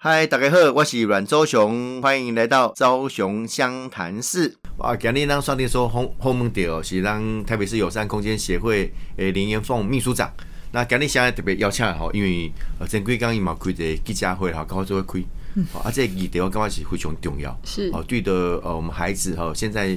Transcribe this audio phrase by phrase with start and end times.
[0.00, 4.56] 嗨，大家好，我是阮周雄，欢迎来到周雄湘潭市。
[4.76, 10.32] 哇，今日咱双听说红红门调是咱台北市友善空间协会诶林延凤秘书长。
[10.70, 12.48] 那今日现在特别邀请吼，因为
[12.78, 15.20] 呃前几工伊嘛开一个记者会哈，刚好做开。
[15.72, 17.58] 好，啊，这个议题我感觉是非常重要。
[17.64, 19.88] 是哦，对的，呃，我们孩子哈，现在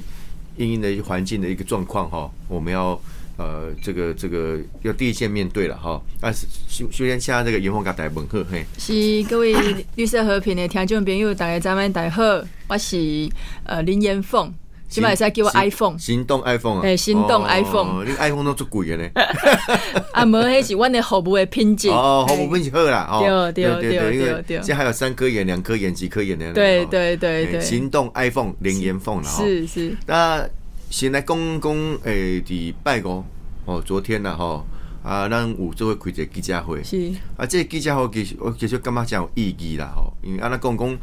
[0.58, 3.00] 因应的环境的一个状况哈，我们要
[3.42, 6.00] 呃，这个这个要第一线面对了哈。
[6.20, 9.56] 但是首首先现在这个严凤甲大家问好嘿，是各位
[9.96, 12.22] 绿色和平的听众朋友，大家早安，大家好，
[12.68, 13.28] 我是
[13.64, 14.54] 呃林延凤，
[14.88, 19.10] 起码也是叫我 iPhone，行动 iPhone 啊，嘿行动 iPhone 哦你 iPhone 都足贵的呢。
[20.14, 21.90] 啊，无迄是阮的服务的品质。
[21.90, 26.88] 哦，服务品质好啦，哦，对对对对对现在还有三颗眼、两颗眼、几颗眼的，对哦。
[26.92, 29.44] 对对对，行动 iPhone 零元凤了哈。
[29.44, 29.98] 是是。
[30.06, 30.46] 那
[30.92, 33.24] 现在公公诶，伫拜五
[33.64, 34.66] 哦，昨天啦吼
[35.02, 37.12] 啊，咱有做伙开一个记者会，是。
[37.38, 40.98] 啊，这个记者会其实我其实感觉讲有意义啦吼，因为安那公公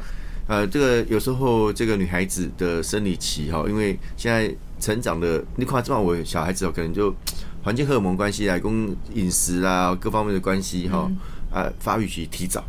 [0.46, 7.15] 呃，这个有时候这个女孩子的生理期哈，因为现在成长的，你看这么我小孩子哦，可能就
[7.63, 11.10] 环境荷尔蒙关系啊，跟饮食啊各方面的关系哈，
[11.51, 12.63] 啊，发育期提早，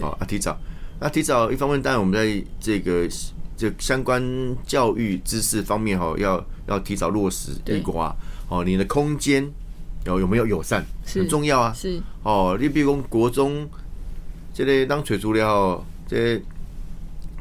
[0.00, 0.58] 哦啊提早，
[0.98, 3.08] 那提早一方面，当然我们在这个
[3.58, 4.22] 这相关
[4.64, 8.14] 教育知识方面哈，要要提早落实对一瓜
[8.48, 9.44] 哦，你的空间
[10.06, 12.00] 有有没有友善很重要啊，是。
[12.22, 13.68] 哦，你比如讲国中，
[14.54, 16.40] 这类当取资料，这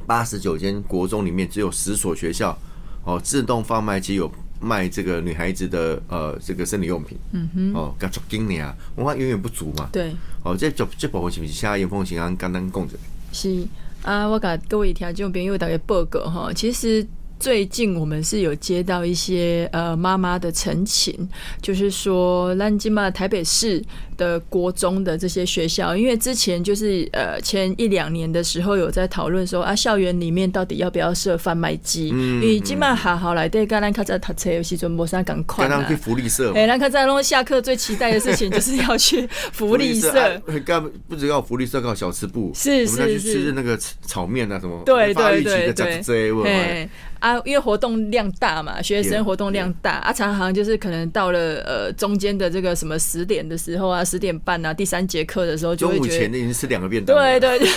[0.07, 2.57] 八十九间国中里面只有十所学校
[3.03, 4.29] 哦，自动贩卖机有
[4.59, 10.15] 卖这个女孩子的呃这个生理用品，嗯哼，哦，刚出今年啊，文化远远不足嘛，对。
[10.43, 12.97] 哦，这这这部分是不是现在严凤行安刚刚供着？
[13.31, 13.67] 是
[14.07, 17.05] 啊，我甲各位听众朋友大家报告哈，其实。
[17.39, 21.27] 最近我们是有接到一些呃妈妈的陈情，
[21.61, 23.83] 就是说兰金嘛台北市
[24.17, 40.11] 的国中的这些学校，因为之前就是呃前一两年的时候有在讨论说啊校园里面到底要不要设贩卖机，嗯因为金嘛还好来对，刚刚看在读册的时阵，无啥赶快刚刚去福利社嘛，哎，咱看在弄下课最期待的事情就是要去福利社，
[40.47, 43.19] 哎干不只要福利社，搞小吃部，是我们去是。
[43.19, 46.89] 是吃那个炒面啊什么，对对对对，
[47.19, 56.19] 啊，因为活动量大嘛，学生活动量大啊，常常就是可能到了呃中间的这个什么十点的时候啊，十点半啊，第三节课的时候就中午会觉得。
[56.19, 57.67] 前已经吃两个便当，对对对，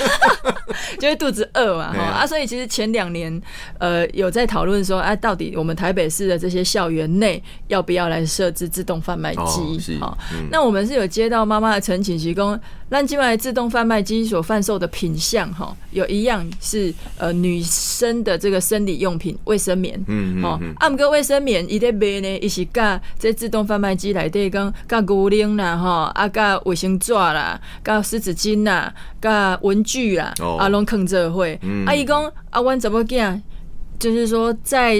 [1.00, 3.40] 就会肚子饿嘛，哈啊啊，所以其实前两年，
[3.78, 9.98] 呃，有在讨论说，啊，到底我们台北市的这些校园内要不要来设置自动贩卖机？
[10.00, 12.58] 好、嗯那我们是有接到妈妈的陈请，提供
[12.90, 28.92] 让境外自动贩卖机所贩售的品项，哈，有一样是呃女生的这个生理用品卫生棉，嗯嗯哦嗯，啊，毋过卫生棉伊咧卖呢，伊是甲这自动贩卖机内底讲，甲牛奶啦，吼，啊，甲卫生纸啦，甲湿纸巾啦，
[29.22, 31.56] 甲文具啦，哦啊，拢坑这会。
[31.62, 33.40] 嗯啊，伊讲啊，阮怎么囝，
[34.00, 34.96] 就是说在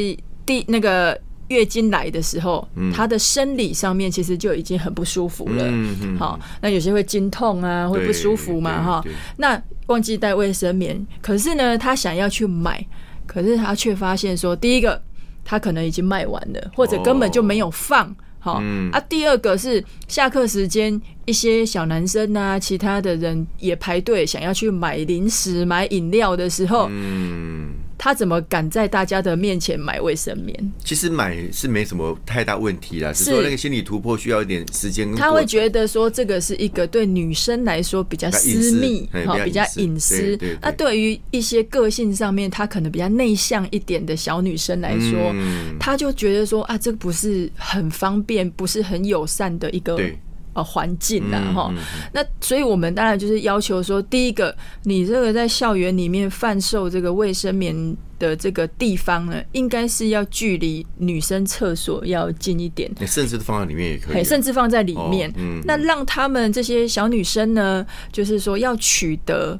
[0.46, 1.20] 第那个。
[1.50, 5.64] 月经来的时候，她的生理上面其实就已经很不舒服了。
[5.66, 9.04] 嗯嗯好，那有些会经痛啊，会不舒服嘛，哈。
[9.36, 12.84] 那忘记带卫生棉，可是呢，他想要去买，
[13.26, 15.00] 可是他却发现说，第一个
[15.44, 18.14] 他可能已经卖完了，或者根本就没有放。
[18.38, 20.98] 好、嗯啊，第二个是下课时间，
[21.30, 30.72] 一些小男生啊，其他的人也排队想要去买零食、买饮料的时候，嗯，他怎么敢在大家的面前买卫生棉？
[30.84, 35.14] 其实买是没什么太大问题啦，只是是说那个心理突破需要一点时间。
[35.14, 39.08] 他会觉得说这个是一个对女生来说比较私密
[39.44, 40.36] 比较隐私。
[40.60, 50.18] 那对于一些个性上面，他可能比较内向一点的小女生来说，嗯她就觉得说啊，这个不是很方便，不是很友善的一个对
[50.52, 52.10] 呃环境啦嗯哈嗯嗯。
[52.12, 62.90] 那所以我们当然就是要求说，第一个，你这个在校园里面贩售这个卫生棉的这个地方呢，应该是要距离女生厕所要近一点。
[63.00, 65.30] 你甚至放在里面也可以，啊，甚至放在里面。
[65.30, 69.58] 哦嗯那让他们这些小女生呢，就是说要取得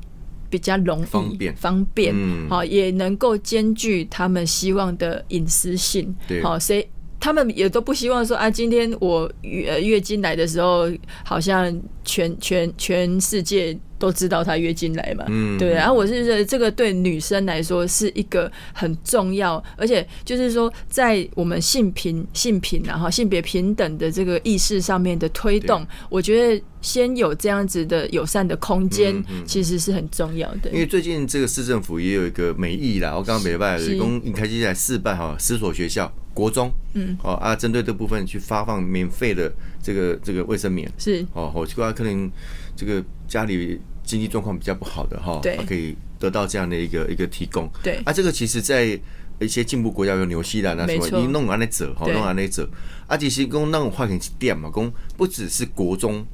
[0.48, 6.14] 比较容易、方便方便，嗯好、也能够兼具他们希望的隐私性。
[6.26, 6.88] 对好、谁？
[7.20, 10.90] 他们也都不希望说啊，今天我月月经来的时候，
[11.22, 15.74] 好像全全全世界都知道她月经来嘛，嗯对。
[15.74, 30.70] 然后我是觉得这个对女生来说是一个很重要，而且就是说在我们性平性平然后性别平等的这个意识上面的推动，我觉得先有这样子的友善的空间其实是很重要的。
[30.70, 30.78] 因。
[30.78, 33.96] 为最近这个市政府也有一个美意啦，我刚刚没办是。
[33.96, 41.24] 法，公一开机在试办哈，十所学校国中，嗯，哦啊，针对这部分去发放免费的这个这个卫生棉，是。
[41.34, 42.30] 哦，我奇怪可能
[42.74, 45.58] 这个家里经济状况比较不好的哈，对。
[45.66, 47.70] 可以得到这样的一个一个提供。
[47.82, 48.00] 对。
[48.04, 48.98] 啊，这个其实在
[49.38, 51.18] 一些进步国家，有纽西兰啊什么，没错。
[51.18, 52.14] 已经弄完那走，哈，对。
[52.14, 52.66] 弄完那走。
[53.06, 56.24] 啊，其实讲那种话题店嘛，讲不只是国中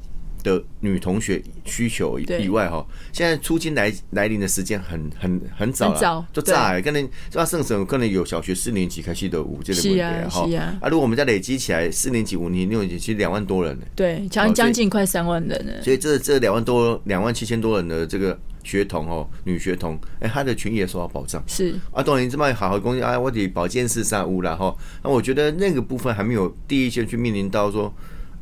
[0.46, 13.84] 的女同学需求以以外哈，现在出金来来临的时间很很很早很早了，就早欸，可能就要圣省可能有小学四年级开始的五这个问题是啊哈是啊啊，如果我们再累积起来，四年级、五年级、六年级，其实两万多人呢。
[13.96, 15.72] 对，将将近快三万人呢。
[15.82, 21.43] 所以这这两万多、两万七千多人的这个学童哦，女学童，哎，她的权益也受到保障。
[21.48, 24.72] 是啊，当然这么好好工作啊，我得保健室上屋了哈。
[25.02, 27.93] 那我觉得那个部分还没有第一线去面临到说，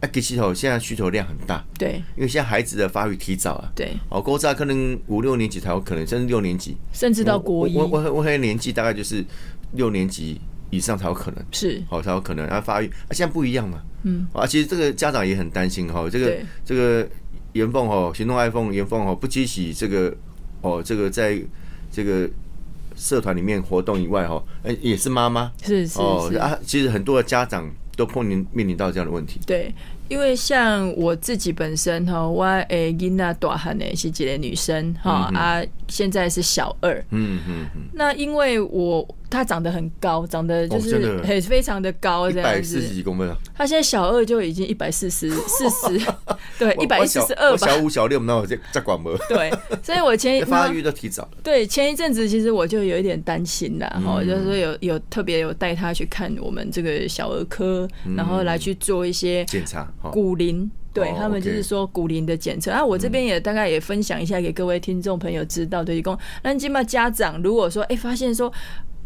[0.04, 3.72] 哎，其实哦，现在需求量很大，对因为现在孩子的发育提早啊。
[3.74, 9.24] 对，哦，高炸可能五六年级才有可能，甚至六年级，甚至到国一我我我我我年纪大概就是
[9.72, 11.42] 六年级以上才有可能。
[11.52, 17.08] 是好，才有可能，然后发育，啊，现在不一样嘛，嗯，啊，其实这个家长也很担心哈，这个对这个
[17.54, 20.14] 严凤哦，行动 iPhone 严凤哦，不激起这个
[20.60, 21.40] 哦，这个在
[21.90, 22.28] 这个
[22.94, 29.72] 社团里面活动以外哈，哎，也是妈妈是是是，哦啊，其实很多的家长都碰临面临到这样的问题，对，
[30.08, 36.94] 因为像我自己本身哈，我诶囡仔大汉呢是几个女生哈嗯啊，现在是小二。
[37.10, 42.56] 嗯嗯嗯，那因为我她长得很高，长得就是很非常的高一这样子。
[42.56, 46.06] 百四十几公分啊，她现在小二就已经一百四十 四十，
[46.58, 47.66] 对，一百四十二吧。
[47.66, 49.16] 小五小六，那我在在管么？
[49.28, 49.50] 对，
[49.82, 60.70] 所以我前 发育都提早了，对，前一阵子其实我就有一点担心啦，哈、嗯就是说有有特别有带她去看我们这个小儿科，然后来去做一些检查哈，骨龄。
[60.92, 62.70] 对哦他们就是说骨龄的检测。
[62.70, 68.52] 啊，我这边也大概也分享一下给各位听众朋友知道，对，一共那起码家长如果说哎、发现说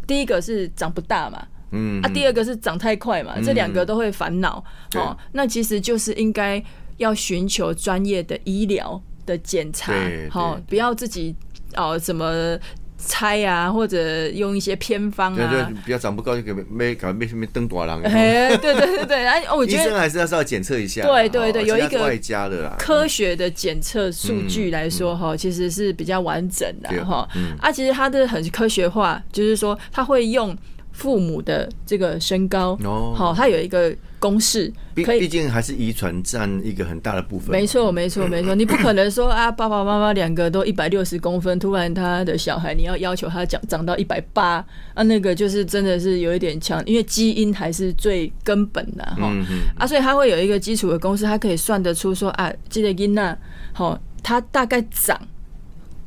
[0.06, 5.00] 第一个是长不大嘛，嗯啊，第二个是长太快嘛，这两个都会烦恼对。
[5.00, 5.16] 哦。
[5.32, 6.62] 那其实就是应该
[6.98, 10.62] 要寻求专业的医疗的检查对，好、对。
[10.68, 11.34] 不要自己
[11.74, 12.58] 哦怎么
[12.98, 18.02] 猜啊，或者用一些偏方对对啊。，比较长不高就给没搞没什么灯短郎。
[18.02, 21.06] 哎，对对对对，哎，我医觉得生还是要稍微检测一下。
[21.06, 22.76] 对对对哦有一个外加的啦。
[22.78, 27.26] 科学的检测数据来说，哈、其实是比较完整的哈。
[27.36, 30.54] 嗯啊，其实它的很科学化，就是说它会用
[30.98, 37.52] 父母的这个身高，哦好、它有一个公式，毕可以毕竟还是遗传占一个很大的部分。
[37.52, 44.54] 没错，没错，没错， 你不可能说啊，爸爸妈妈两个都一百六十公分，突然他的小孩你要要求他长长到一百八，
[44.92, 49.32] 啊，那个就是真的是有一点强，因为基因还是最根本的哈。
[49.76, 53.38] 啊，所以他会有一个基础的公式，他可以算得出说啊，这个囡娜，
[53.72, 55.16] 好，他大概长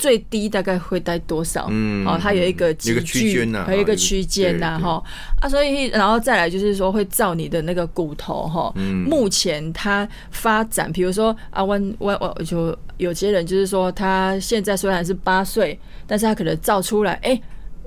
[0.01, 1.67] 最低大概会待多少？
[1.69, 2.03] 嗯。
[2.07, 5.03] 哦，它有一个有一个区间呐还有一个区间呐，哈。
[5.39, 9.05] 啊，所以然后再来就是说会照你的那个骨头哈，嗯。
[9.07, 17.39] 目前它发展，比如说啊，我我我就有些人就是说他现在虽然是八岁，但是他可能照出来，哎、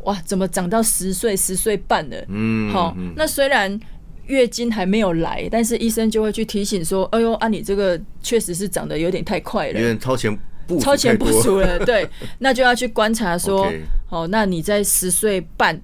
[0.05, 2.17] 哇，怎么长到十岁、十岁半了？
[2.29, 3.13] 嗯，好、嗯。
[3.17, 3.79] 那虽然
[4.27, 10.39] 月经还没有来，但是医生就会去提醒说：“哎呦，啊，你这个确实是长得有点太快了，有点超前
[10.81, 12.09] 超前部署了。”对，
[12.39, 13.71] 那就要去观察说
[14.07, 15.81] 好、那你在十岁半，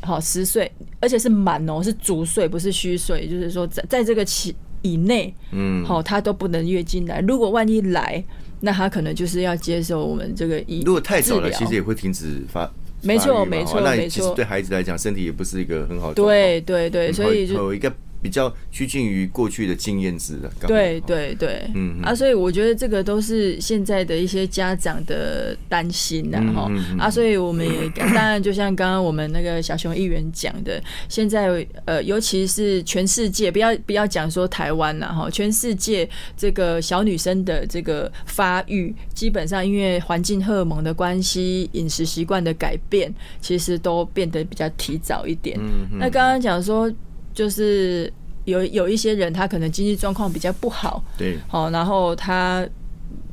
[0.00, 0.70] 好十岁，
[1.00, 7.20] 而且是满哦，是足岁，不是虚岁，就是说在在这个期以内，嗯，好、他都不能月经来。
[7.20, 8.24] 如果万一来，
[8.60, 12.70] 那他可能就是要接受我们这个医如果太早了，其实也会停止发。
[13.02, 16.14] 没错没错没错对孩子来讲，身体也不是一个很好的。
[16.14, 17.92] 对对对，嗯所以就会有一个
[18.24, 20.50] 比较趋近于过去的经验值的。
[20.58, 20.68] 刚好。
[20.68, 22.02] 对，对对，嗯嗯。
[22.02, 45.58] 啊，所以我觉得这个都是现在的一些家长的担心呐，哈、啊，所以我们也当然就像刚刚我们那个小熊议员讲的，现在呃，尤其是全世界，不要不要讲说台湾了哈，全世界这个小女生的这个发育，基本上因为环境荷尔蒙的关系、饮食习惯的改变，其实都变得比较提早一点。
[45.60, 45.98] 嗯嗯。
[45.98, 46.90] 那刚刚讲说，
[47.34, 48.10] 就是
[48.44, 52.64] 有有一些人他可能经济状况比较不好，对，好，然后他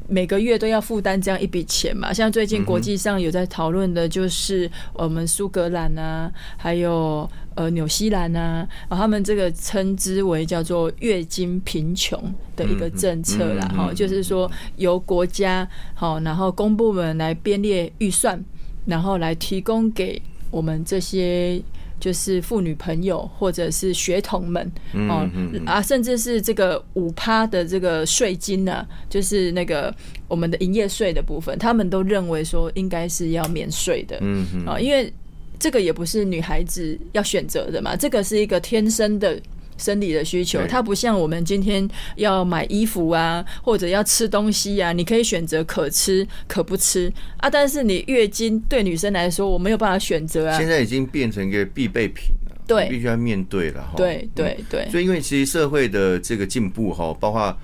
[0.08, 2.12] 每个月都要负担这样一笔钱嘛。
[2.12, 12.20] 像最近国际上有在讨论的，就是我们苏格兰啊，还有呃纽西兰啊，然后他们这个称之为叫做月经贫穷
[12.56, 18.44] 的一个政策啦，哈、嗯嗯嗯就是说由国家好，然后公部门来编列预算，
[18.86, 21.62] 然后来提供给我们这些。
[22.02, 24.62] 就是妇女朋友或者是学童们
[25.08, 25.66] 哦嗯嗯。
[25.66, 29.96] 啊，甚至是这个五趴的这个税金呢、就是那个
[30.28, 34.66] 我们的营业税的部分，他们都认为说应该是要免税的嗯嗯。
[34.66, 35.14] 啊，因为
[35.60, 39.40] 这个也不是女孩子要选择的嘛，这个是一个天生的
[39.82, 47.50] 生理的需求，它不像我们今天要买衣服啊，或者要吃东西啊，你可以选择可吃可不吃啊。
[47.50, 50.68] 但是你月经对女生来说，我没有办法选择啊现。
[50.68, 53.94] 在已经变成一个必备品了，对必须要面对了哈。
[53.98, 57.58] 对嗯对对，所以，因为其实社会的这个进步哈，包括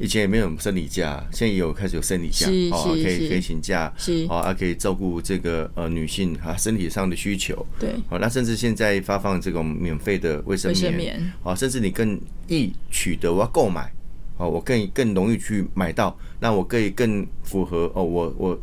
[0.00, 4.26] 以前也没有生理假，现在也有开始有生理假是，哦，可以可以请假，是。
[4.30, 7.90] 哦，还，可以照顾这个呃女性啊身体上的需求，对。
[8.08, 11.32] 哦，那甚至现在发放这种免费的卫生棉，棉。
[11.44, 13.92] 啊，甚至你更易取得，我要购买，
[14.38, 18.58] 哦，我更更容易去买到，那我可以更符合哦，我我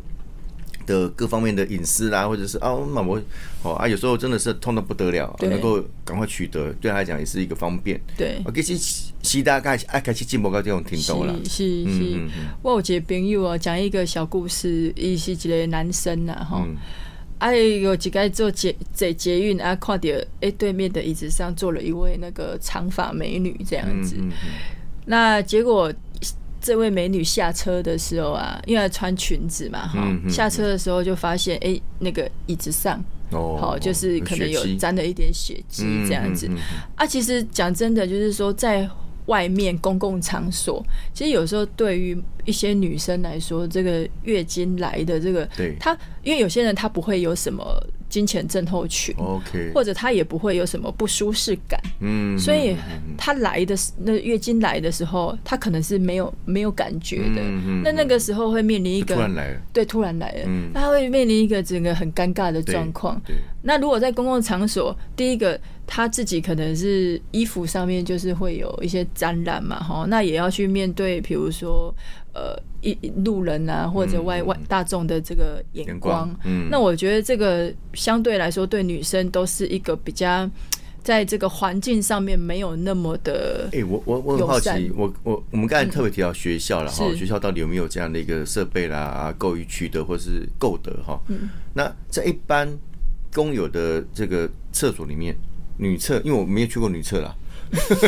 [0.88, 3.22] 的各方面的隐私啦，或者是啊，那我
[3.62, 5.48] 哦啊，有时候真的是痛的不得了，对。
[5.50, 8.02] 能够赶快取得，对他来讲也是一个方便。
[8.18, 8.42] 对。
[8.44, 11.34] 我其实时代开始爱开始进步到这种程度了。
[11.44, 12.00] 是是是。
[12.16, 16.76] 嗯嗯，我有一个朋友啊，讲一个小故事，伊是一个男生呐，哈，嗯。
[17.40, 20.10] 啊有一个做捷在捷运啊，看到
[20.42, 24.50] 哎对面的椅子上坐了一位那个长发美女这样子，嗯嗯。
[25.06, 25.94] 那结果
[26.68, 33.02] 这位美女下车的时候啊，因为她穿裙子嘛，哈下车的时候就发现哎那个椅子上。
[33.32, 36.60] 哦好，就是可能有沾了一点血迹这样子嗯嗯嗯
[36.96, 37.06] 啊。
[37.06, 38.90] 其实讲真的，就是说在
[39.26, 40.82] 外面公共场所，
[41.14, 47.66] 其实有时候对于一些女生来说，这个月经来的这个，对她因为有些人她不会有什么
[48.18, 52.78] 金钱症候群，OK，或者他也不会有什么不舒适感，嗯所以嗯
[53.10, 57.42] 嗯她来的时那月经来的时候，他可能是没有没有感觉的。
[57.84, 60.46] 那那个时候会面临一就个突然来了，对突然来了。
[60.48, 63.22] 嗯，那他会面临一个整个很尴尬的对状况。
[63.62, 71.96] 那如果在公共场所，第一个他自己可能是衣服上面就是会有一些沾染嘛，哈，那也要去面对，比如说
[72.34, 76.40] 呃一路人啊，或者外嗯外大众的这个眼眼光光。
[76.44, 76.68] 嗯。
[76.70, 80.48] 那我觉得这个相对来说对女生都是一个比较
[81.02, 87.16] 在这个环境上面没有那么的哎、我我我很好奇，我我我们刚才特别提到学校了哈、是。
[87.16, 91.18] 学校到底有没有这样的一个设备啦、啊，够于取得或是够得哈？
[91.30, 91.50] 嗯。
[91.74, 92.68] 那在一般
[93.34, 95.36] 公有的这个厕所里面，
[95.78, 97.36] 女厕，因为我没有去过女厕啦，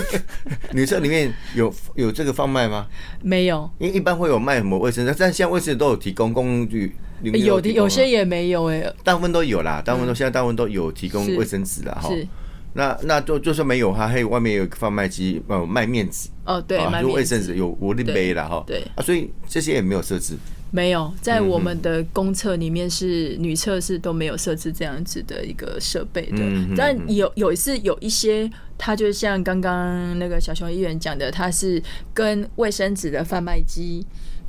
[0.73, 2.87] 女厕里面有有这个贩卖吗？
[3.21, 12.09] 没有，因为一般会有卖什么卫生纸，但现在卫生纸都有提供，工具有的有些也没有哎、大部分都有啦，大部分都现在大部分都有提供卫生纸啦哈。
[12.73, 16.29] 那那就就算没有哈，还有外面有贩卖机，呃，卖面纸。
[16.45, 18.83] 哦对，啊，蛮就卫生纸有我的杯了哈，对。
[18.95, 20.37] 啊，所以这些也没有设置，
[20.71, 26.37] 没有，在我们的公厕里面是女厕是都没有设置这样子的一个设备的，
[26.77, 31.81] 但有有是有一些，它就像刚刚那个小熊议员讲的，它是
[32.13, 34.05] 跟卫生纸的贩卖机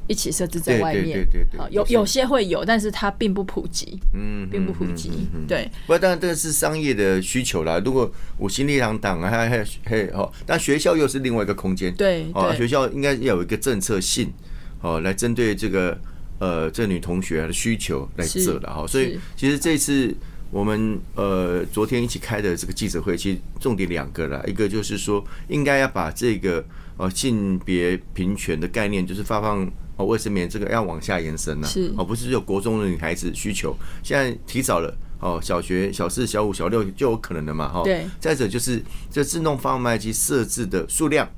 [0.07, 5.11] 一起设置在外面，对对对有有有些会有，但是它并不普及，嗯，并不普及，
[5.47, 5.71] 对。
[5.87, 7.81] 不过当然这个是商业的需求啦。
[7.85, 12.59] 如果五星力量党啊，还还还哦，但学校又是另外一个空间，对哦，对。
[12.59, 14.33] 学校应该要有一个政策性，
[14.81, 15.99] 哦，来针对这个
[16.39, 18.87] 呃这女同学的需求来是做的哈。
[18.87, 20.15] 所以其实这次
[20.51, 26.65] 我们呃昨天一起开的这个记者会，其实重点两个啦，一个就是说应该要把这个
[26.97, 29.71] 呃性别平权的概念，就是发放。
[29.97, 37.83] 哦，卫生棉这个要往下延伸了，是哦，不是只有国中的女孩子需求，现在提早了，哦，小学、小四、小五、小六就有可能了嘛，哈。
[37.85, 41.29] 对再者就是这自动贩卖机设置的数量、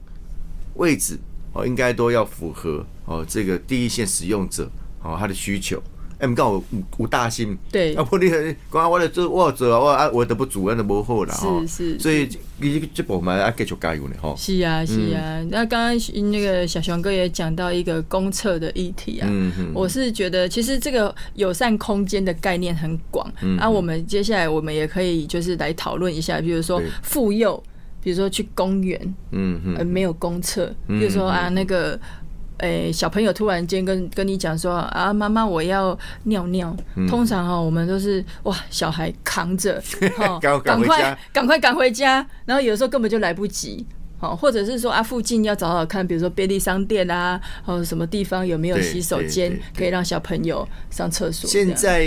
[0.76, 1.18] 位置，
[1.52, 4.70] 哦，应该都要符合哦这个第一线使用者
[5.02, 5.82] 哦他的需求。
[6.18, 6.64] 哎，唔讲有
[6.98, 7.94] 有大心，对。
[7.94, 8.30] 啊，不你
[8.72, 12.28] 讲我的做我做啊，我啊我的不足，那都不好啦，是是所以
[12.58, 14.32] 你这部门要继续加油呢，吼。
[14.38, 15.40] 是啊，是啊。
[15.40, 15.48] 嗯。
[15.50, 19.72] 那刚刚那个小熊哥也讲到一个公厕的议题啊，嗯嗯。
[19.74, 27.60] 我是觉得其实这个友善空间的概念很广，嗯啊，我们接下来我们也可以就是来讨论一下，比如说妇幼，
[28.02, 28.98] 比如说去公园，
[29.30, 31.98] 嗯嗯呃，没有公厕，嗯比如说啊那个。
[32.58, 36.76] 诶、小朋友突然间跟跟你讲说啊，妈妈我要尿尿。
[36.94, 39.82] 嗯通常哈，我们都是哇，小孩扛着，
[40.16, 43.84] 哈赶赶快家赶快赶回家，然后有时候根本就来不及。
[44.22, 51.50] 好，或者是说啊，附近要找找看，比如说便利商店啊，或者什么地方有没有洗手对间可以让小朋友上厕所。
[51.50, 52.06] 现在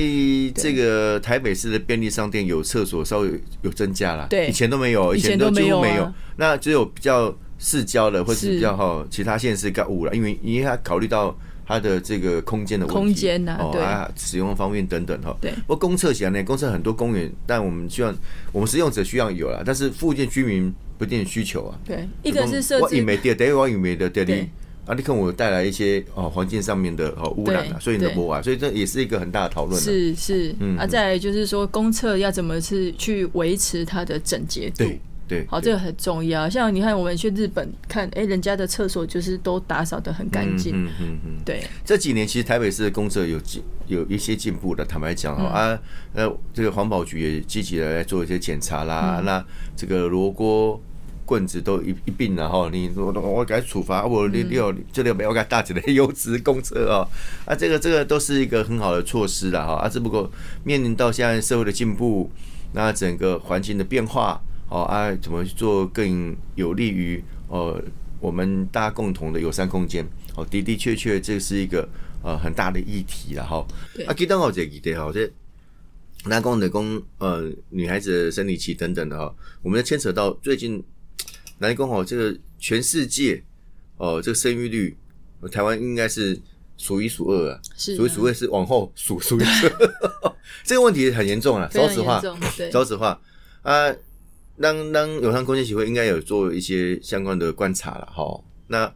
[0.55, 8.53] 这个台北市的便利商店有厕所稍微有有增加了，对以前都没有，以前都没有没有，那只有比较市郊的或是是。
[8.53, 13.81] 比较哈其他县市更五了，因为因为它考虑到它的这个空间的问题空间呐对。
[13.81, 15.35] 哦啊，使用方面等等哈。
[15.41, 15.51] 对。
[15.67, 18.15] 不过公厕型呢，公厕很多公园，但我们希望
[18.53, 21.79] 我们使用者需要有啦，但是附近居民不一定需求啊。
[21.85, 24.49] 对，一个是设置我以美的，等于我以美的这里对
[24.85, 29.83] 啊，你看我带来一些哦环境上面的哦污染啊，所以你都对不啊，所以这也是一个很大的讨论啊。
[29.83, 34.99] 是是嗯啊，再来就是说公厕要怎么是去维持它的整洁度对。
[35.27, 36.47] 对，好，这个很重要。
[36.47, 40.85] 像你看，我们去日本看，哎，人家的厕所就是都打扫的很干净。
[40.85, 41.31] 嗯嗯嗯。
[41.43, 45.79] 对，这几年其实台北市的公厕有进有一些进步的，坦白讲哦啊，
[46.13, 49.19] 呃，这个环保局也积极的来做一些检查啦。
[49.25, 49.43] 那
[49.75, 50.79] 这个罗锅
[51.25, 57.07] 棍子都一一并了哈，你我我给处罚我六六这里没有给大姐的优质公车哦
[57.45, 60.31] 啊，这个这个都是一个很好的措施了哈啊，只不过
[60.63, 62.31] 面临到现在社会的进步，
[62.73, 64.41] 那整个环境的变化。
[64.67, 67.79] 哦啊，怎么去做更有利于呃
[68.19, 70.03] 我们大家共同的友善空间？
[70.35, 71.87] 哦，的的确确，这是一个
[72.23, 73.63] 呃很大的议题了哈。
[74.07, 75.31] 啊，记得我这一点哈，这
[76.25, 80.83] 男工、的工、呃女孩子的生理期等等的哈，我们牵扯到最近
[81.59, 83.43] 男工哦，这个全世界
[83.97, 84.97] 哦，这个生育率，
[85.51, 86.39] 台湾应该是
[86.77, 89.67] 数一数二啊，数一数二是往后数数一数，
[90.63, 92.21] 这个问题很严重啊，说实话，
[92.71, 93.19] 说实话
[93.61, 93.95] 啊。
[94.57, 98.41] 当当友商空间协会应该有做一些相关的观察了哈。
[98.67, 98.89] 那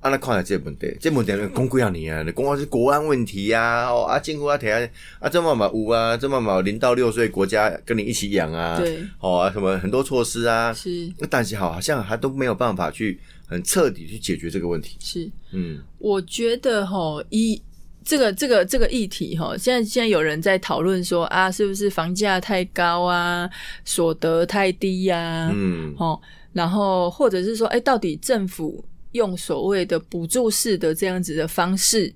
[0.00, 2.22] 啊，那看下这问题，这问题讲几啊年啊？
[2.22, 3.88] 你讲是国安问题啊？
[3.90, 4.78] 哦啊，政府啊提啊
[5.18, 8.78] 啊，这么嘛有啊，这么嘛零到六岁国家跟你一起养啊？
[8.78, 10.72] 对，哦啊，什么很多措施啊？
[10.72, 14.96] 是，但是好，好像还都没有办法去很彻底去解决这个问题。
[15.00, 17.60] 是，嗯，我觉得哈一。
[18.04, 23.46] 这个这个这个议题哈，现在现在有人在讨论说啊，是不是房价太高啊，
[23.84, 25.50] 所得太低呀？
[25.52, 26.18] 嗯，哦，
[26.54, 28.82] 然后或者是说，哎，到底政府
[29.18, 32.10] 用所谓的补助式的这样子的方式，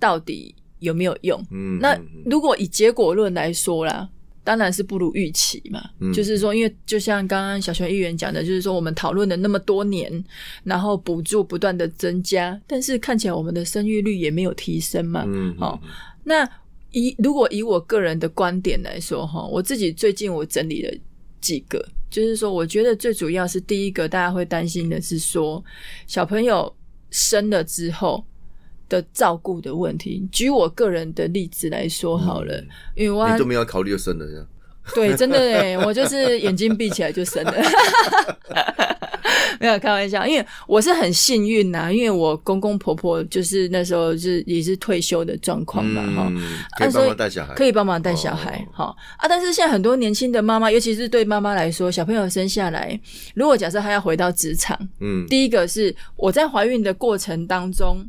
[0.00, 1.40] 到底有没有用？
[1.52, 4.08] 嗯，那如果以结果论来说啦。
[4.46, 10.24] 当然是不如预期嘛，就是说，因为就像刚刚小泉议员讲的，就是说我们讨论了那么多年，
[10.62, 15.26] 然后补助不断的增加，但是看起来我们的生育率也没有提升嘛。
[15.58, 15.82] 好，
[16.22, 16.48] 那
[16.92, 20.94] 以如果以我个人的观点来说，哈，我自己最近我整理了
[21.40, 21.84] 几个，
[22.16, 25.62] 就是说，我觉得最主要是第一个，大家会担心的是说，
[26.06, 26.74] 小朋友
[27.10, 28.24] 生了之后。
[28.88, 34.46] 的照顾的问题，举我个人的例子来说好了，因为我你都没有考虑生了，这样
[34.94, 37.54] 对，真的哎，我就是眼睛闭起来就生了，
[39.60, 46.32] 没有开玩笑，因为我是很幸运呐，因为我公公婆婆就是那时候是也是退休的状况嘛，哈，
[46.78, 48.94] 可以帮忙带小孩，可以帮忙带小孩，哈。
[49.18, 52.98] 啊，但是现在很多年轻的妈妈，尤其是对妈妈来说，小朋友生下来，
[53.34, 58.06] 如果假设她要回到职场，嗯，第一个是我在怀孕的过程当中。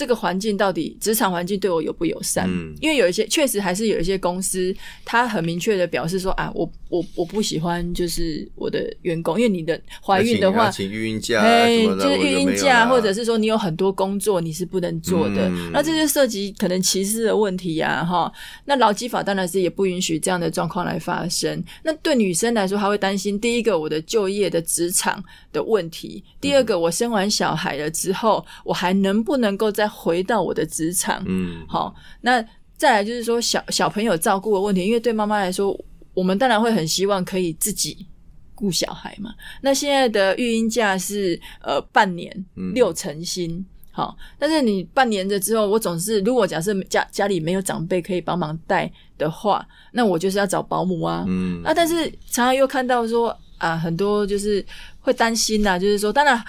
[0.00, 2.48] 这个环境到底职场环境对我友不友善？
[2.48, 18.32] 嗯，因为有一些确实还是有一些公司，他很明确的表示说啊，我我我不喜欢就是我的员工，因为你的怀孕的话，请孕假，哎，就是孕假，或者是说你有很多工作你是不能做的，那这就涉及可能歧视的问题呀，哈。
[18.64, 21.62] 那劳基法当然是也不允许这样的状况来发生。
[21.82, 32.44] 那对女生来说，她会担心第一个我的就业的职场的问题，第二个我生完小孩了之后，我还能不能够再回到我的职场，嗯，好，那
[32.76, 35.76] 再来就是说小小朋友照顾的问题，因为对妈妈来说，
[36.14, 38.06] 我们当然会很希望可以自己
[38.54, 39.34] 顾小孩嘛。
[39.60, 42.32] 那现在的育婴假是呃半年
[42.74, 54.64] 六成薪，好，但是你半年的之后，我总是如果假设家家里没有长辈可以帮忙带的话，那我就是要找保姆啊，嗯，啊，但是常常又看到说啊，很多就是
[54.98, 56.44] 会担心呐，就是说当然。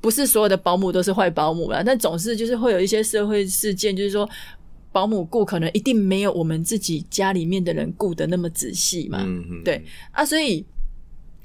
[0.00, 4.28] 不是所有的保姆都是坏保姆啦，但总是就是会有一些社会事件，就是说
[4.92, 9.26] 保姆顾可能一定没有我们自己家里面的人顾的那么仔细嘛。
[9.64, 10.62] 对啊，所以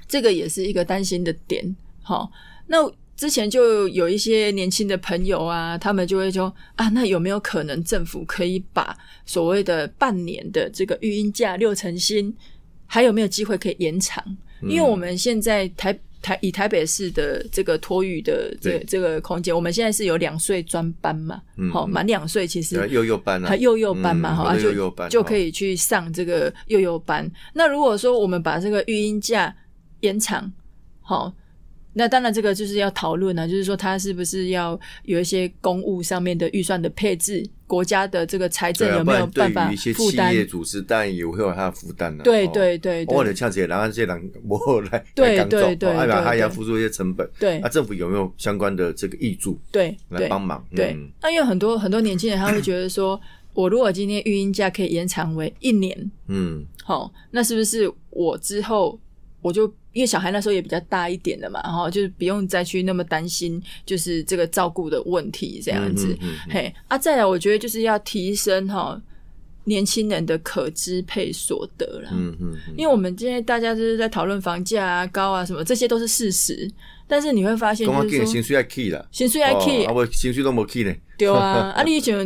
[0.06, 1.74] 这个也是一个担心的点。
[2.02, 2.30] 好，
[2.66, 2.76] 那
[3.16, 8.94] 之前就有一些年轻的朋友啊，他们就会说啊，那有没有可能政府可以把
[9.24, 12.36] 所谓的半年的这个育婴假六成薪，
[12.84, 14.22] 还有没有机会可以延长？
[14.62, 15.98] 因为我们现在台。
[16.22, 21.40] 台以台北市的这个托育的这这个空间，我们现在是有两岁专班嘛，
[21.72, 27.26] 好满两岁其实幼幼班啊，幼幼班嘛，哈，幼幼班就可以去上这个幼幼班。
[27.54, 29.56] 那如果说我们把这个育婴假
[30.00, 30.52] 延长，
[31.00, 31.34] 好。
[31.92, 40.30] 那当然，这个就是要讨论啊，就是说他是不是要有一些公务上面的预算的配置，国家的这个财政有没有办法负担？
[40.30, 42.22] 企业组织当然也会有他的负担的。
[42.22, 47.28] 对对对，或者像这些，然后这些人我来对对对，代表他也要付出一些成本。
[47.40, 49.58] 对，那政府有没有相关的这个益助？
[49.72, 50.64] 对，来帮忙。
[50.76, 53.20] 对，那因为很多很多年轻人他会觉得说，
[53.52, 58.96] 我如果今天育婴假可以延长为一年，嗯，好，那是不是我之后
[59.42, 59.72] 我就？
[59.92, 66.16] 因为小孩那时候也比较大一点的嘛，然后，就是不用再去那么担心，就是这个照顾的问题这样子。
[66.48, 69.00] 嘿，啊，再来，我觉得就是要提升哈
[69.64, 72.10] 年轻人的可支配所得啦。
[72.12, 76.70] 嗯嗯嗯，因为我们今天大家就是在讨论房价啊、高啊什么，这些都是事实。
[77.06, 80.94] 但是你会发现，就是说给薪水要 key 啦，薪水要 key 哦啊，我薪水都没 key 呢。
[81.18, 82.16] 对啊， 啊，你就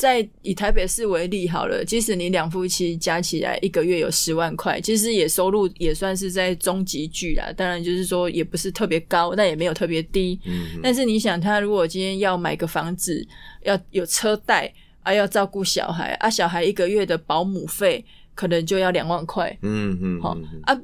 [0.00, 7.52] 在以台北市为例好了，即使你两夫妻加起来一个月有十万块，其实也收入也算是在中级距啦。
[7.54, 10.40] 当然就是说也不是特别高，但也没有特别低。
[10.46, 13.22] 嗯但是你想，他如果今天要买个房子，
[13.64, 18.02] 要有车贷啊，要照顾小孩啊，小孩一个月的保姆费
[18.34, 20.80] 可能就要两万块，嗯嗯好、啊，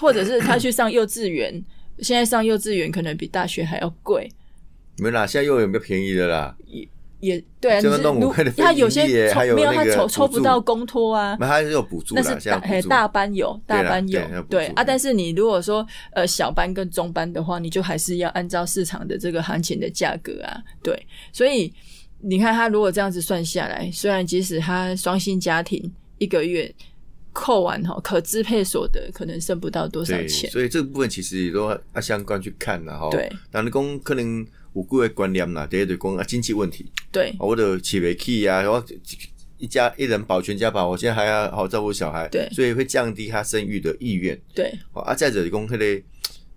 [0.00, 1.64] 或者是他去上幼稚园，
[2.00, 4.28] 现在上幼稚园可能比大学还要贵。
[4.98, 6.56] 没啦，现在又有比较便宜的啦。
[7.20, 21.72] 也对啊，这个你是他有些抽没有他抽抽不到公托啊，那他是有补助啦，那是大大班有大班有对啊，但是你如果说呃小班跟中班的话，你就还是要按照市场的这个行情的价格啊，对，所以
[22.20, 26.72] 你看他如果这样子算下来，虽然即使他双薪家庭一个月
[27.32, 33.08] 扣完哈，可支配所得可能剩不到多少对，钱，所以这个部分其实也都要相关去看了哈。
[33.10, 37.34] 对，但你工可能有几个观念啦，第一就讲啊经济问题，对。
[37.40, 38.84] 哦我的起不起啊，然后
[39.58, 42.48] 一家一人保全家保，我现在还要好好照顾小孩，对。
[42.52, 44.38] 所以会降低他生育的意愿。
[44.54, 44.72] 对。
[44.92, 46.02] 哦啊，再者就讲迄个。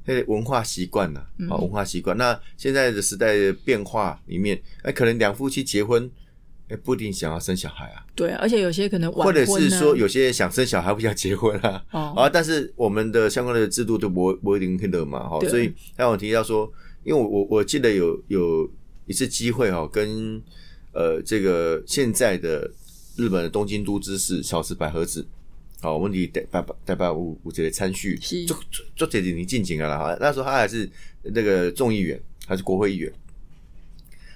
[0.08, 1.48] 迄个文化习惯呐，嗯。
[1.50, 2.18] 啊，文化习惯。
[2.18, 6.10] 那现在的时代的变化里面，哎，可能两夫妻结婚，
[6.68, 12.14] 哎，不一定想要生小孩啊，对，而且有些可能晚或者是说有些想生小孩不想结婚啊，哦。
[12.16, 16.72] 啊，但是我们的相关的制度都不不一定听得嘛，哈，所以刚我提到说，
[17.04, 18.70] 因为我我我记得有有
[19.06, 20.42] 一次机会哈，跟
[20.94, 22.70] 呃这个现在的
[23.16, 25.26] 日本的东京都知事小池百合子，
[25.82, 28.46] 好，我们题代代代表五五节的参叙，是。
[28.46, 30.90] 就就就姐姐你进京了啦哈，那时候他还是
[31.24, 33.12] 那个众议员，还是国会议员。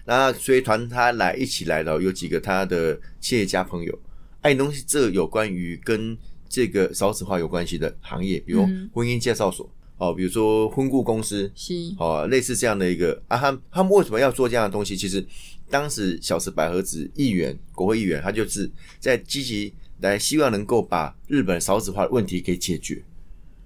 [0.06, 4.00] 那随团他来一起来的有几个他的企业家朋友，
[4.42, 6.18] 爱东西这有关于跟
[6.50, 8.90] 这个少子化有关系的行业，比如嗯。
[8.94, 14.98] 婚姻介绍所哦，比如说婚顾公司是哦，类似这样的一个啊，他们他们为什么要做这样的东西？
[14.98, 15.26] 其实
[15.70, 23.02] 当时小池百合子议员，国会议员，他就是在积极来希望能够把日本少子化的问题给解决。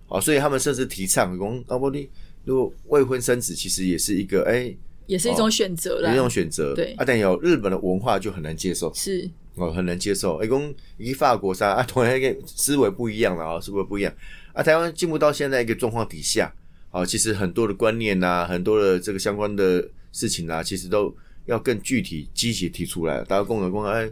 [0.10, 2.08] 哦，所以他们甚至提倡讲，啊，不你
[2.46, 4.74] 如果未婚生子，其实也是一个哎，
[5.06, 6.74] 也是一种选择啦有一，种选择。
[6.76, 10.38] 对啊，但有日本的文化就很难接受，是哦，很难接受。
[10.38, 14.14] 哎，讲以法国啥啊，同样一个思维不一样了啊，思维不一样
[14.58, 14.64] 啊。
[14.64, 16.54] 台湾进步到现在一个状况底下，
[16.90, 21.16] 啊，其实很多的观念呐、很多的这个相关的事情啊，其实都
[21.46, 23.24] 要更具体、积极提出来。
[23.26, 24.10] 大家共同讲，哎，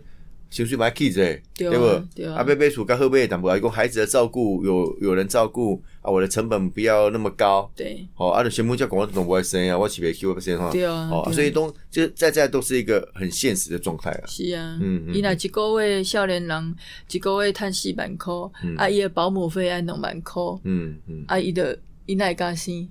[0.50, 2.16] 情绪把 kids 哎，对啊不？
[2.16, 7.70] 对啊啊，贝贝鼠跟后贝淡薄，讲孩子的照顾有有人照顾啊，我的成本不要那么高。
[7.76, 8.08] 对。
[8.16, 10.70] 哦，啊，你全部叫广告都不会生啊，我起别 Q 不生哈。
[10.72, 14.24] 对啊哦，所以都就在在都是一个很现实的状态啊。
[14.28, 15.16] 是啊，嗯嗯。
[15.16, 16.76] 伊若一个月少年人
[17.10, 22.88] 一个月趁四万箍，啊，伊的保姆费按两万箍，嗯嗯，啊，伊的伊奈加薪，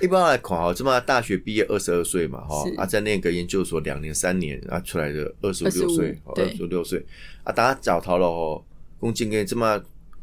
[0.00, 6.56] 一般来看哈，这么大学毕业二十二岁嘛，哈啊，在那个研究所两年三年啊，出来的二十五六25岁，二对。
[6.56, 7.04] 十六岁。
[7.44, 8.62] 啊，大家找到了哦，
[8.98, 9.80] 工经验这么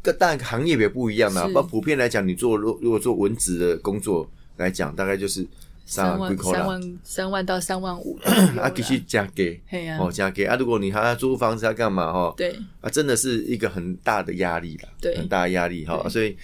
[0.08, 1.54] 各当然行业也不一样啦，是。
[1.54, 5.46] 不普遍来讲，你做如如果做文职的工作来讲，大概就是
[5.86, 6.38] 三万。
[6.38, 8.18] 三万三万到三万五，
[8.58, 9.62] 啊，必须加给
[10.00, 10.56] 哦，加给啊！
[10.56, 12.34] 如果你还要租房子要干嘛哈？
[12.38, 12.58] 对。
[12.80, 16.10] 啊，真的是一个很大的压力啦，对很大的压力哈，对。
[16.10, 16.38] 所以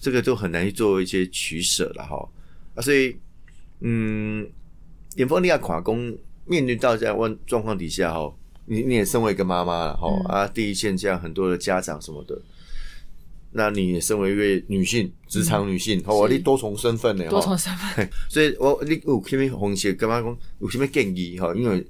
[0.00, 2.28] 这个都很难去做一些取舍了哈
[2.76, 3.16] 啊，所以
[3.80, 4.48] 嗯，
[5.16, 8.32] 眼峰利亚垮工面对到这样问状况底下哈，
[8.66, 10.26] 你你也身为一个妈妈了哈、嗯。
[10.26, 12.40] 啊，第一线这样很多的家长什么的，
[13.52, 21.52] 那你身为一位女性，职场女性，哦，我是你多重身份呢，多重身份，所以我你有什么红线干嘛讲有什么建议哈？
[21.54, 21.84] 因为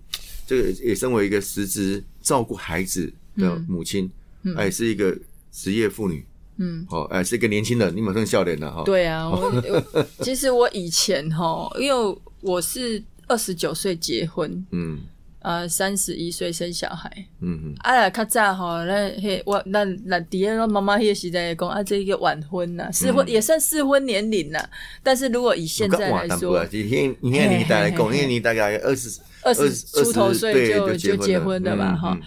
[0.46, 4.11] 这个也身为一个实职照顾孩子的母亲，
[4.42, 5.16] 嗯哎，是一个
[5.53, 6.25] 职业妇女，
[6.57, 6.87] 嗯。
[6.88, 8.83] 哦，哎，是一个年轻人，你马上笑脸了哈。
[8.85, 15.01] 对啊， 我我其实我以前哈，因为我是二十九岁结婚，嗯
[15.42, 17.11] 呃，三十一岁生小孩。
[17.40, 24.62] 嗯嗯，啊啦，较早吼，那迄我咱咱伫个妈妈迄个时代讲啊，这个晚婚呐，适婚、也算适婚年龄呐。
[25.03, 26.81] 但是如果以现在来说现
[27.22, 32.18] 以现年代来讲，嘿嘿嘿因为你大概二十二十出头岁就就就结婚了吧，哈、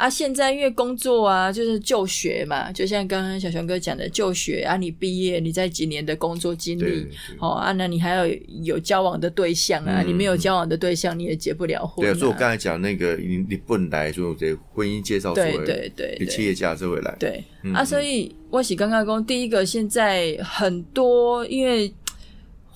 [0.00, 7.06] 啊，现在因为工作啊，就是就学嘛，就像刚刚小熊哥讲的就学啊，你毕业，你在几年的工作经历
[7.38, 8.26] 哦啊，那你还要
[8.62, 12.14] 有交往的对象啊，嗯你没有交往的对象，你也结不了婚、对。
[12.14, 16.16] 所以我刚才讲那个，你你不能来说这婚姻介绍所对，对对对。
[16.18, 21.92] 你企业家这回来，对、嗯啊，所以我喜刚刚讲，第一个现在很多因为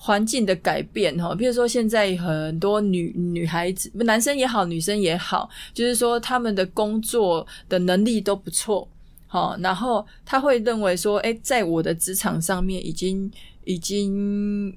[0.05, 8.87] 环境的改变哈，比如说现在很多女女孩子，男生也好，女生也好，就是说他们的工作的能力都不错，
[9.25, 13.31] 好，然后他会认为说，哎，在我的职场上面已经
[13.63, 14.71] 已经，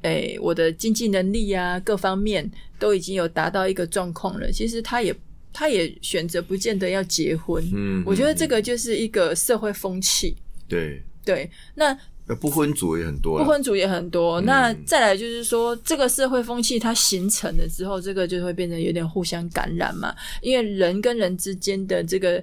[0.00, 4.50] 哎，我的经济能力啊，各方面都已经有达到一个状况了。
[4.50, 5.14] 其实他也
[5.52, 10.34] 他也选择不见得要结婚，嗯，我觉得这个就是一个社会风气，
[10.66, 11.02] 对
[11.34, 11.96] 对，那。
[12.40, 14.40] 不婚族也很多，不婚族也很多。
[14.42, 20.14] 那再来就是说，这个社会风气它形成了之后，这个就会变得有点互相感染嘛。
[20.40, 22.40] 因为人跟人之间的这个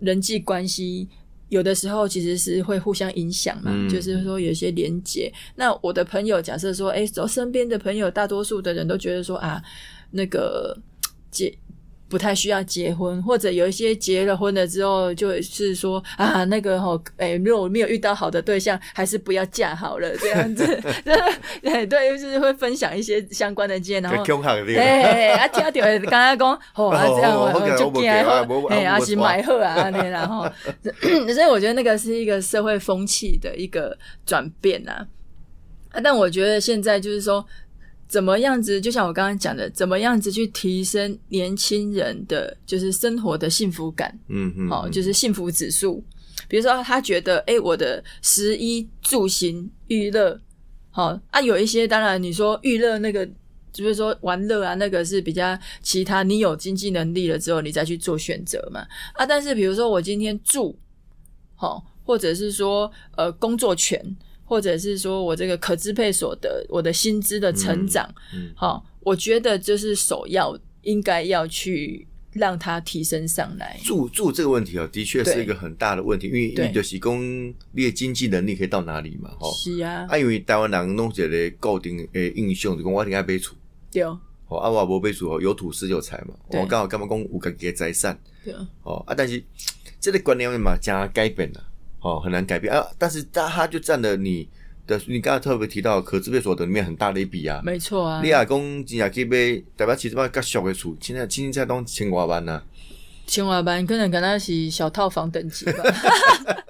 [0.00, 1.06] 人际关系，
[1.50, 3.70] 有的时候其实是会互相影响嘛。
[3.88, 5.32] 就是说有一些连结。
[5.54, 9.62] 那我的朋友假设说，哎，走身边的朋友，大多数的人都觉得说啊，
[10.10, 10.76] 那个
[11.30, 11.56] 结。
[12.08, 20.64] 不太需要结婚，或者有一些结了婚了之后，就是说啊，那个哈，哎，如果没有遇到好的对象，还是不要嫁好了，这样子。
[21.60, 24.24] 对对，就是会分享一些相关的经验，然后
[24.76, 25.70] 哎哎，啊，听到
[26.10, 30.48] 刚刚讲，哦，这样我就惊，哎，啊是买货啊，那然后，
[31.34, 35.06] 所以我觉得那个是一个社会风气的一个转变呐。
[36.02, 37.44] 但我觉得现在就是说。
[38.08, 38.80] 怎么样子？
[38.80, 44.18] 就像我刚刚讲的，怎么样子去提升年轻人的就是生活的幸福感？
[44.28, 46.02] 嗯嗯，好，就是幸福指数。
[46.48, 50.40] 比如说，他觉得，哎，我的食衣住行娱乐，
[50.90, 53.28] 好啊，有一些当然你说娱乐那个，
[53.72, 56.22] 就是说玩乐啊，那个是比较其他。
[56.22, 58.80] 你有经济能力了之后，你再去做选择嘛。
[59.12, 60.78] 啊，但是比如说我今天住，
[61.54, 64.16] 好，或者是说呃工作权。
[64.48, 68.08] 或者是说我这个可支配所得，我的薪资的成长，
[68.56, 73.78] 好，我觉得就是首要应该要去让它提升上来。
[73.84, 79.28] 住住这个问题啊，的确是一个很大的问题，因为你就是讲你的经济能力可以到哪里嘛？
[79.38, 80.06] 哈，是啊。
[80.08, 83.54] 啊，因为台湾人弄起来固定诶印象就讲我应该买厝，
[83.92, 84.02] 对。
[84.02, 86.34] 哦，啊，我无买厝，有土是有财嘛。
[86.48, 88.18] 我刚好干嘛讲有家己的财产？
[88.42, 88.54] 对。
[88.82, 89.44] 哦啊，但是
[90.00, 91.67] 这个观念嘛，加改变了。
[92.00, 92.86] 哦，很难改变啊！
[92.96, 94.48] 但是他他就占了你
[94.86, 97.60] 的，你刚才特别提到可支配所得里面很大的一笔啊。
[97.64, 98.20] 没错啊。
[98.22, 102.62] 你阿公今日去买，代表其实嘛较小的厝，现在轻轻才当千外万呐。
[103.26, 105.82] 千外万可能可能是小套房等级吧。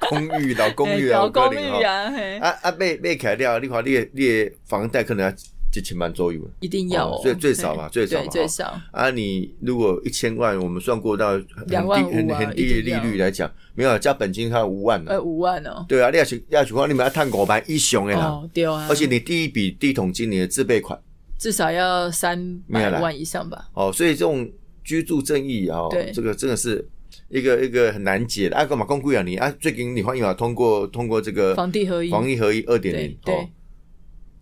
[0.10, 5.34] 公寓老公寓啊，老公寓啊，啊啊买买起来了，你看你的你的房贷可能要。
[5.74, 9.10] 几千万左右，一定要，最最少嘛，最少嘛，最少啊！
[9.10, 15.84] 你如果一千万，我们算过到两万很很低的利率来讲，没有加本金，它五万呢呃，五万哦。
[15.88, 18.86] 对啊，你要去要去话，你们要探五万以上的啦，对啊。
[18.88, 20.96] 而且你第一笔第一桶金，你的自备款
[21.38, 23.68] 至少要三百万以上吧？
[23.74, 24.48] 哦，所以这种
[24.84, 26.88] 居住正义啊，这个真的是
[27.28, 28.56] 一个一个很难解的。
[28.56, 29.22] 啊，干嘛公贵啊？
[29.22, 33.48] 你啊，最近你欢迎啊，通过通过这个房地合一，房地合一二点零，对。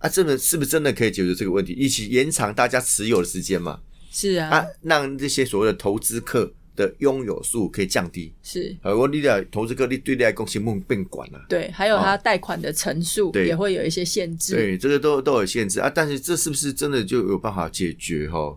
[0.03, 1.73] 啊，这个是不是真的可以解决这个问题？
[1.73, 3.81] 一起延长大家持有的时间嘛？
[4.11, 8.35] 是啊，啊，让这些所谓的投资客的拥有数可以降低。
[8.43, 11.47] 是，呃，我你的投资客你对待公司梦变管了。
[11.49, 14.55] 对，还有他贷款的层数也会有一些限制。
[14.55, 15.88] 对，这个都都有限制啊。
[15.88, 18.29] 但是这是不是真的就有办法解决？
[18.29, 18.55] 哈，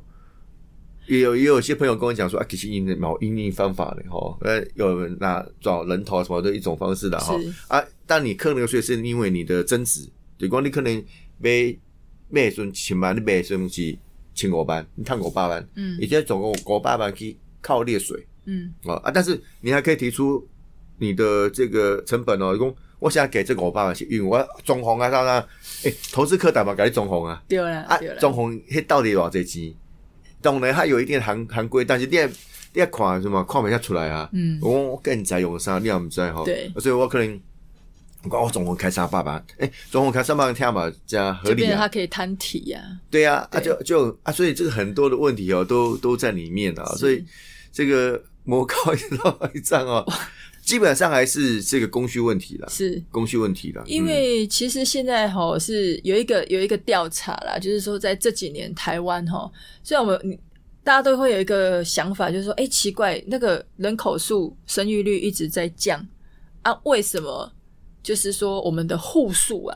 [1.08, 7.40] 也有也有些朋友跟我讲说啊，其实应某应应方法的哈，呃，有人拿找人头什么的一种方式的哈。
[7.68, 11.04] 啊，但你扣那个税是因为你的增值，对，光你可能。
[11.38, 11.76] 买
[12.30, 13.98] 买时阵千万，你买时阵是
[14.34, 20.46] 千五万，你赚五百万，嗯，而且总共五百万去靠列水，嗯，啊啊，但是你还可以提出
[20.98, 25.46] 你的这个成本哦，讲我现在给这个五百万去用，我中红啊，当然，
[25.84, 29.74] 诶，投资客大嘛，给你中红啊，对啦，啊，中红迄到底偌济钱？
[30.42, 32.18] 当然它有一定行行规，但是你
[32.74, 37.40] 你要看什么，看不下出来啊，嗯，我更在用啥，你也唔知哈，对，所以我可能。
[38.32, 41.78] 我总共开三百万，哎，总共开三百万听嘛，这样合理啊？
[41.78, 42.82] 他可以摊体呀？
[43.10, 47.24] 对呀，啊就就啊，所以这个很多的问题哦，都都在里面啊，所以
[47.72, 48.76] 这个魔高
[49.54, 50.06] 一丈哦，
[50.64, 53.84] 基本上还是这个供需问题了，是供需问题了。
[53.86, 59.52] 因为其实现在哈是有一个有一个调查啦，就是说在这几年台湾哈，
[59.84, 60.40] 虽然我们
[60.84, 66.00] 大家都会有一个想法，就是说，哎，奇怪，那个人口数生育率一直在降
[66.62, 67.52] 啊，为什么？
[68.06, 69.76] 就是说，我们的户数啊，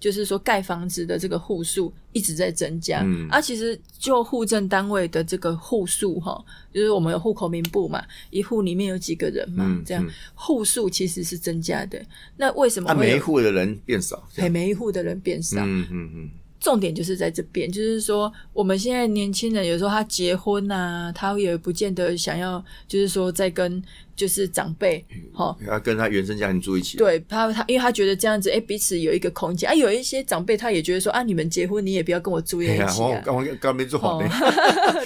[0.00, 3.02] 就是说盖房子的这个户数一直在增加。
[3.04, 12.04] 嗯，啊，其实就户政单位的这个户数哈，就是我们有户口名簿嘛，一户里面有几个人嘛，这样户数其实是增加的。
[12.36, 12.92] 那为什么？
[12.94, 15.58] 每一户的人变少，每一户的人变少。
[15.60, 16.30] 嗯嗯嗯。
[16.60, 23.82] 重点就是在这边，就是说我们现在年轻人有时候他结婚啊，他也不见得想要，就是说在跟
[24.16, 26.98] 就是长辈，好、要跟他原生家庭住一起。
[26.98, 29.74] 对他他，因为他觉得这样子，哎，彼此有一个空间啊。
[29.74, 32.92] 有一些长辈他也觉得说啊，你们结婚你也不要跟我住一起啊。
[32.98, 34.20] 我刚刚刚没做好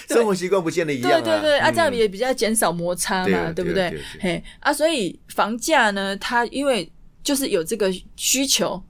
[0.08, 1.20] 生活习惯不见得一样啊。
[1.20, 3.72] 对对对，啊，嗯这样也比较减少摩擦嘛，对不？
[3.72, 6.90] 对嘿啊，所以房价呢，它因为
[7.22, 8.82] 就是有这个需求，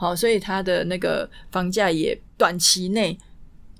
[0.00, 3.18] 好，所以它的那个房价也短期内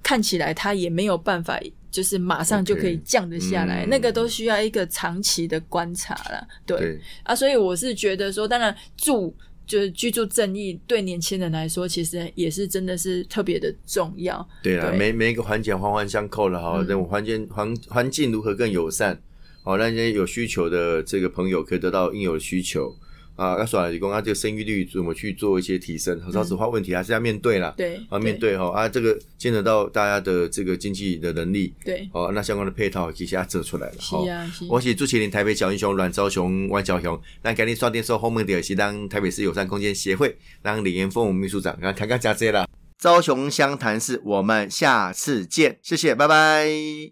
[0.03, 1.59] 看起来它也没有办法。
[1.93, 6.47] 就是马上就可以降得下来嗯那个都需要一个长期的观察啦。
[6.65, 9.35] 对对啊，所以我是觉得说，当然住
[9.67, 14.49] 就是居住正义对年轻人来说，其实也是真的是特别的重要。
[14.63, 16.79] 对啊，对每每一个环节环环相扣了哈。
[16.79, 19.21] 嗯那我环境环环境如何更友善，
[19.65, 22.97] 好让这些有需求的这个朋友可以得到应有的需求
[23.41, 23.59] 啊。
[23.59, 26.21] 要说来理工啊，这个生育率怎么去做一些提升？
[26.33, 27.73] 少子化问题还是要面对啦。
[27.77, 33.95] 对啊，面对哈啊，这个牵扯到大家的这个经济的能力，对，哦，那相关的配套其实要做出来了。
[33.99, 42.67] 是吼啊是我是朱麒麟，台北小英雄阮昭雄、万小雄，那今日刷电视后面的是当台北市友善空间协会，当李延凤秘书长，然后看看加这啦。
[42.99, 47.09] 昭雄湘潭市，我们下次见，谢谢，拜拜。